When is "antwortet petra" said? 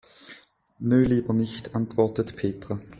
1.75-2.79